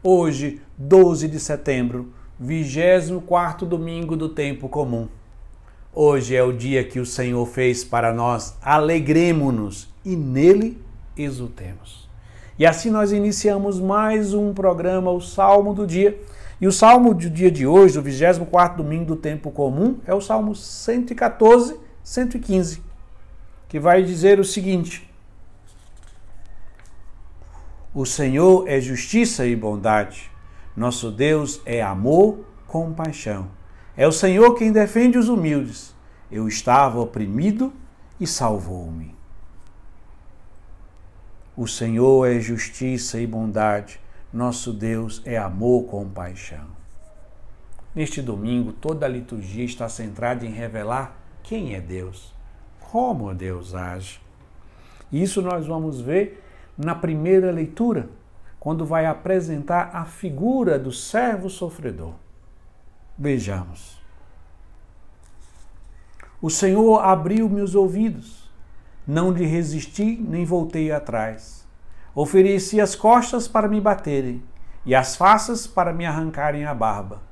Hoje, 0.00 0.60
12 0.76 1.26
de 1.26 1.40
setembro, 1.40 2.12
24 2.38 3.66
domingo 3.66 4.16
do 4.16 4.28
tempo 4.28 4.68
comum. 4.68 5.08
Hoje 5.92 6.36
é 6.36 6.42
o 6.42 6.52
dia 6.52 6.84
que 6.84 7.00
o 7.00 7.06
Senhor 7.06 7.44
fez 7.46 7.82
para 7.82 8.14
nós. 8.14 8.56
Alegremo-nos 8.62 9.92
e 10.04 10.14
nele 10.14 10.80
exultemos. 11.16 12.08
E 12.56 12.64
assim 12.64 12.90
nós 12.90 13.10
iniciamos 13.10 13.80
mais 13.80 14.34
um 14.34 14.54
programa, 14.54 15.10
o 15.10 15.20
Salmo 15.20 15.74
do 15.74 15.84
Dia. 15.84 16.16
E 16.60 16.66
o 16.68 16.72
salmo 16.72 17.12
do 17.12 17.30
dia 17.30 17.50
de 17.50 17.66
hoje, 17.66 17.94
do 17.94 18.02
24 18.02 18.82
domingo 18.82 19.04
do 19.04 19.16
tempo 19.16 19.50
comum, 19.50 19.98
é 20.06 20.14
o 20.14 20.20
Salmo 20.20 20.54
114, 20.54 21.76
115, 22.02 22.82
que 23.68 23.78
vai 23.78 24.02
dizer 24.02 24.40
o 24.40 24.44
seguinte: 24.44 25.07
O 27.94 28.04
Senhor 28.04 28.68
é 28.68 28.80
justiça 28.80 29.46
e 29.46 29.56
bondade. 29.56 30.30
Nosso 30.76 31.10
Deus 31.10 31.60
é 31.64 31.82
amor, 31.82 32.44
compaixão. 32.66 33.48
É 33.96 34.06
o 34.06 34.12
Senhor 34.12 34.54
quem 34.54 34.70
defende 34.70 35.18
os 35.18 35.28
humildes. 35.28 35.94
Eu 36.30 36.46
estava 36.46 37.00
oprimido 37.00 37.72
e 38.20 38.26
salvou-me. 38.26 39.14
O 41.56 41.66
Senhor 41.66 42.26
é 42.26 42.38
justiça 42.38 43.18
e 43.18 43.26
bondade 43.26 43.98
nosso 44.32 44.74
Deus 44.74 45.22
é 45.24 45.38
amor 45.38 45.84
com 45.84 46.06
paixão. 46.08 46.66
Neste 47.94 48.20
domingo, 48.20 48.72
toda 48.72 49.06
a 49.06 49.08
liturgia 49.08 49.64
está 49.64 49.88
centrada 49.88 50.44
em 50.44 50.50
revelar 50.50 51.16
quem 51.42 51.74
é 51.74 51.80
Deus, 51.80 52.34
como 52.78 53.34
Deus 53.34 53.74
age. 53.74 54.20
Isso 55.10 55.40
nós 55.40 55.66
vamos 55.66 56.00
ver 56.00 56.44
na 56.78 56.94
primeira 56.94 57.50
leitura, 57.50 58.08
quando 58.60 58.86
vai 58.86 59.04
apresentar 59.04 59.90
a 59.92 60.04
figura 60.04 60.78
do 60.78 60.92
servo 60.92 61.50
sofredor. 61.50 62.14
Vejamos. 63.18 64.00
O 66.40 66.48
Senhor 66.48 67.00
abriu 67.00 67.48
meus 67.48 67.74
ouvidos, 67.74 68.48
não 69.04 69.32
lhe 69.32 69.44
resisti 69.44 70.16
nem 70.16 70.44
voltei 70.44 70.92
atrás. 70.92 71.66
Ofereci 72.14 72.80
as 72.80 72.94
costas 72.94 73.48
para 73.48 73.66
me 73.68 73.80
baterem 73.80 74.42
e 74.84 74.94
as 74.94 75.16
faces 75.16 75.66
para 75.66 75.92
me 75.92 76.06
arrancarem 76.06 76.64
a 76.64 76.74
barba. 76.74 77.22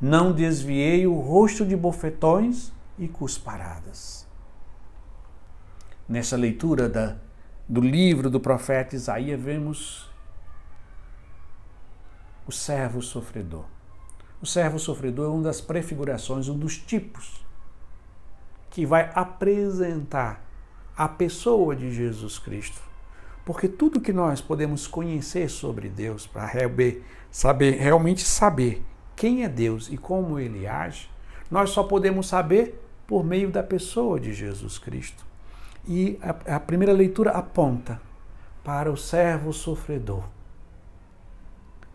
Não 0.00 0.32
desviei 0.32 1.06
o 1.06 1.14
rosto 1.14 1.64
de 1.64 1.76
bofetões 1.76 2.72
e 2.98 3.06
cusparadas. 3.06 4.26
Nessa 6.08 6.36
leitura 6.36 6.88
da, 6.88 7.16
do 7.68 7.80
livro 7.80 8.28
do 8.28 8.38
profeta 8.38 8.94
Isaías, 8.94 9.40
vemos 9.40 10.10
o 12.46 12.52
servo 12.52 13.00
sofredor. 13.00 13.64
O 14.40 14.46
servo 14.46 14.78
sofredor 14.78 15.26
é 15.26 15.28
uma 15.28 15.42
das 15.44 15.60
prefigurações, 15.60 16.48
um 16.48 16.58
dos 16.58 16.76
tipos 16.76 17.44
que 18.70 18.84
vai 18.84 19.10
apresentar 19.14 20.44
a 20.96 21.08
pessoa 21.08 21.74
de 21.74 21.90
Jesus 21.90 22.38
Cristo. 22.38 22.82
Porque 23.44 23.68
tudo 23.68 24.00
que 24.00 24.12
nós 24.12 24.40
podemos 24.40 24.86
conhecer 24.86 25.48
sobre 25.48 25.88
Deus, 25.88 26.26
para 26.26 26.50
saber, 27.30 27.72
realmente 27.78 28.22
saber 28.22 28.82
quem 29.16 29.44
é 29.44 29.48
Deus 29.48 29.88
e 29.90 29.96
como 29.96 30.38
ele 30.38 30.66
age, 30.66 31.08
nós 31.50 31.70
só 31.70 31.82
podemos 31.82 32.26
saber 32.26 32.82
por 33.06 33.24
meio 33.24 33.50
da 33.50 33.62
pessoa 33.62 34.18
de 34.18 34.32
Jesus 34.32 34.78
Cristo. 34.78 35.24
E 35.86 36.18
a, 36.22 36.56
a 36.56 36.60
primeira 36.60 36.92
leitura 36.92 37.30
aponta 37.32 38.00
para 38.62 38.90
o 38.90 38.96
servo 38.96 39.52
sofredor, 39.52 40.24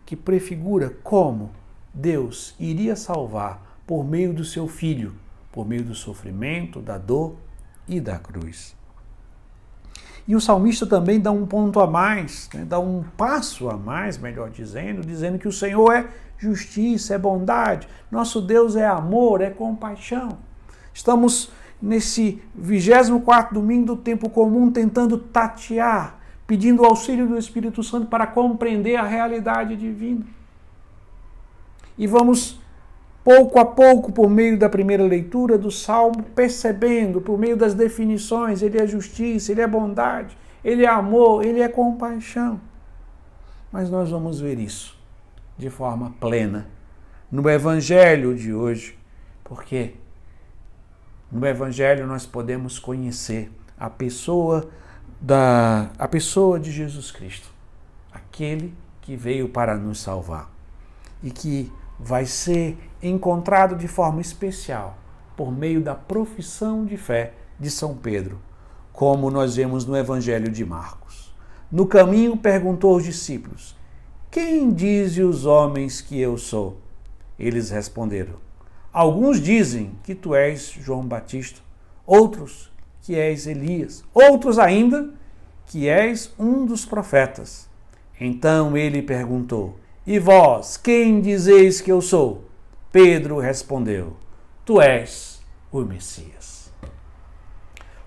que 0.06 0.14
prefigura 0.14 0.90
como 1.02 1.50
Deus 1.92 2.54
iria 2.58 2.94
salvar 2.94 3.82
por 3.86 4.04
meio 4.04 4.32
do 4.32 4.44
seu 4.44 4.68
filho, 4.68 5.14
por 5.50 5.66
meio 5.66 5.82
do 5.82 5.94
sofrimento, 5.94 6.80
da 6.80 6.96
dor 6.96 7.34
e 7.88 8.00
da 8.00 8.18
cruz. 8.18 8.76
E 10.28 10.36
o 10.36 10.40
salmista 10.40 10.86
também 10.86 11.18
dá 11.18 11.32
um 11.32 11.44
ponto 11.44 11.80
a 11.80 11.86
mais, 11.88 12.48
né? 12.54 12.64
dá 12.64 12.78
um 12.78 13.02
passo 13.16 13.68
a 13.68 13.76
mais, 13.76 14.16
melhor 14.16 14.48
dizendo, 14.48 15.04
dizendo 15.04 15.40
que 15.40 15.48
o 15.48 15.52
Senhor 15.52 15.92
é 15.92 16.08
justiça, 16.38 17.14
é 17.14 17.18
bondade, 17.18 17.88
nosso 18.10 18.40
Deus 18.40 18.76
é 18.76 18.86
amor, 18.86 19.40
é 19.40 19.50
compaixão. 19.50 20.38
Estamos 20.94 21.50
nesse 21.80 22.42
24 22.54 23.54
domingo 23.54 23.86
do 23.86 23.96
tempo 23.96 24.28
comum 24.28 24.70
tentando 24.70 25.16
tatear, 25.18 26.18
pedindo 26.46 26.82
o 26.82 26.86
auxílio 26.86 27.26
do 27.26 27.38
Espírito 27.38 27.82
Santo 27.82 28.06
para 28.06 28.26
compreender 28.26 28.96
a 28.96 29.04
realidade 29.04 29.76
divina. 29.76 30.24
E 31.96 32.06
vamos 32.06 32.60
pouco 33.22 33.58
a 33.58 33.64
pouco, 33.64 34.12
por 34.12 34.28
meio 34.28 34.58
da 34.58 34.68
primeira 34.68 35.04
leitura 35.04 35.58
do 35.58 35.70
Salmo, 35.70 36.22
percebendo, 36.34 37.20
por 37.20 37.38
meio 37.38 37.56
das 37.56 37.74
definições, 37.74 38.62
ele 38.62 38.78
é 38.78 38.86
justiça, 38.86 39.52
ele 39.52 39.60
é 39.60 39.66
bondade, 39.66 40.36
ele 40.64 40.84
é 40.84 40.88
amor, 40.88 41.44
ele 41.44 41.60
é 41.60 41.68
compaixão. 41.68 42.60
Mas 43.70 43.90
nós 43.90 44.10
vamos 44.10 44.40
ver 44.40 44.58
isso 44.58 44.98
de 45.56 45.70
forma 45.70 46.14
plena 46.18 46.66
no 47.30 47.48
Evangelho 47.48 48.34
de 48.34 48.52
hoje, 48.52 48.98
porque 49.44 49.94
no 51.30 51.46
Evangelho 51.46 52.06
nós 52.06 52.26
podemos 52.26 52.78
conhecer 52.78 53.50
a 53.78 53.88
pessoa 53.88 54.68
da 55.20 55.90
a 55.98 56.08
pessoa 56.08 56.58
de 56.58 56.72
Jesus 56.72 57.10
Cristo, 57.10 57.48
aquele 58.12 58.74
que 59.00 59.16
veio 59.16 59.48
para 59.48 59.76
nos 59.76 60.00
salvar 60.00 60.50
e 61.22 61.30
que 61.30 61.70
vai 61.98 62.24
ser 62.24 62.78
encontrado 63.02 63.76
de 63.76 63.86
forma 63.86 64.20
especial 64.20 64.96
por 65.36 65.52
meio 65.52 65.80
da 65.80 65.94
profissão 65.94 66.84
de 66.84 66.96
fé 66.96 67.34
de 67.58 67.70
São 67.70 67.94
Pedro, 67.94 68.38
como 68.92 69.30
nós 69.30 69.56
vemos 69.56 69.84
no 69.84 69.96
Evangelho 69.96 70.50
de 70.50 70.64
Marcos. 70.64 71.34
No 71.70 71.86
caminho 71.86 72.36
perguntou 72.36 72.94
aos 72.94 73.04
discípulos: 73.04 73.76
Quem 74.30 74.72
dizem 74.72 75.24
os 75.24 75.46
homens 75.46 76.00
que 76.00 76.18
eu 76.18 76.36
sou? 76.36 76.78
Eles 77.38 77.70
responderam: 77.70 78.49
Alguns 78.92 79.40
dizem 79.40 79.92
que 80.02 80.14
tu 80.14 80.34
és 80.34 80.70
João 80.70 81.06
Batista, 81.06 81.60
outros 82.06 82.70
que 83.02 83.14
és 83.14 83.46
Elias, 83.46 84.04
outros 84.12 84.58
ainda 84.58 85.10
que 85.66 85.88
és 85.88 86.34
um 86.38 86.66
dos 86.66 86.84
profetas. 86.84 87.68
Então 88.20 88.76
ele 88.76 89.00
perguntou: 89.00 89.78
E 90.06 90.18
vós, 90.18 90.76
quem 90.76 91.20
dizeis 91.20 91.80
que 91.80 91.92
eu 91.92 92.00
sou? 92.00 92.44
Pedro 92.90 93.38
respondeu: 93.38 94.16
Tu 94.64 94.80
és 94.80 95.40
o 95.70 95.80
Messias. 95.82 96.72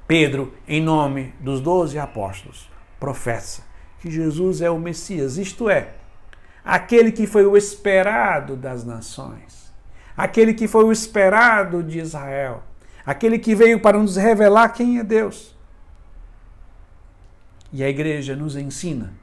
Pedro, 0.05 0.53
em 0.67 0.81
nome 0.81 1.33
dos 1.39 1.61
doze 1.61 1.97
apóstolos, 1.97 2.69
professa 2.99 3.63
que 4.03 4.11
Jesus 4.11 4.61
é 4.61 4.69
o 4.69 4.77
Messias, 4.77 5.37
isto 5.37 5.69
é, 5.69 5.93
aquele 6.63 7.09
que 7.09 7.25
foi 7.25 7.45
o 7.45 7.55
esperado 7.55 8.57
das 8.57 8.83
nações, 8.83 9.62
aquele 10.15 10.53
que 10.53 10.67
foi 10.67 10.83
o 10.83 10.91
esperado 10.91 11.83
de 11.83 11.99
Israel, 11.99 12.63
aquele 13.05 13.39
que 13.39 13.55
veio 13.55 13.79
para 13.79 13.97
nos 13.97 14.15
revelar 14.15 14.69
quem 14.69 14.99
é 14.99 15.03
Deus. 15.03 15.55
E 17.71 17.83
a 17.83 17.89
igreja 17.89 18.35
nos 18.35 18.55
ensina 18.55 19.13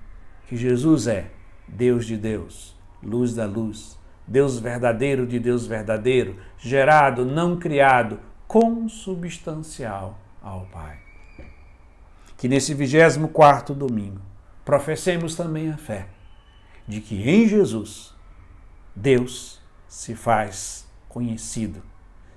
que 0.48 0.56
Jesus 0.56 1.06
é 1.06 1.30
Deus 1.68 2.04
de 2.04 2.16
Deus, 2.16 2.76
luz 3.02 3.34
da 3.34 3.46
luz, 3.46 3.98
Deus 4.26 4.58
verdadeiro 4.58 5.26
de 5.26 5.38
Deus 5.38 5.66
verdadeiro, 5.66 6.36
gerado, 6.58 7.24
não 7.24 7.56
criado, 7.56 8.18
consubstancial 8.46 10.18
ao 10.42 10.66
Pai. 10.66 10.98
Que 12.36 12.48
nesse 12.48 12.74
24 12.74 13.74
domingo 13.74 14.20
professemos 14.64 15.36
também 15.36 15.70
a 15.70 15.76
fé 15.76 16.08
de 16.86 17.00
que 17.00 17.28
em 17.28 17.46
Jesus 17.46 18.12
Deus 18.94 19.59
se 19.90 20.14
faz 20.14 20.86
conhecido, 21.08 21.82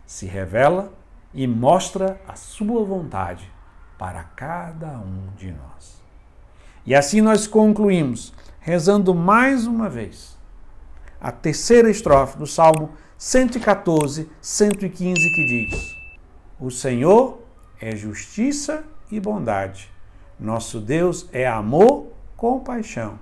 se 0.07 0.25
revela 0.25 0.91
e 1.31 1.45
mostra 1.45 2.19
a 2.27 2.35
sua 2.35 2.83
vontade 2.83 3.47
para 3.95 4.23
cada 4.23 4.97
um 4.97 5.27
de 5.37 5.51
nós. 5.51 6.01
E 6.83 6.95
assim 6.95 7.21
nós 7.21 7.45
concluímos 7.45 8.33
rezando 8.59 9.13
mais 9.13 9.67
uma 9.67 9.87
vez 9.87 10.35
a 11.21 11.31
terceira 11.31 11.91
estrofe 11.91 12.39
do 12.39 12.47
Salmo 12.47 12.89
114, 13.19 14.31
115, 14.41 15.13
que 15.35 15.45
diz: 15.45 15.95
O 16.59 16.71
Senhor 16.71 17.39
é 17.79 17.95
justiça 17.95 18.83
e 19.11 19.19
bondade. 19.19 19.91
Nosso 20.39 20.79
Deus 20.79 21.29
é 21.31 21.47
amor, 21.47 22.07
compaixão. 22.35 23.19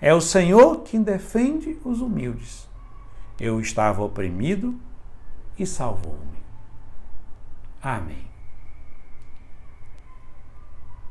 É 0.00 0.14
o 0.14 0.20
Senhor 0.20 0.82
quem 0.82 1.02
defende 1.02 1.78
os 1.84 2.00
humildes. 2.00 2.66
Eu 3.38 3.60
estava 3.60 4.02
oprimido 4.02 4.78
e 5.58 5.66
salvou-me. 5.66 6.38
Amém. 7.82 8.35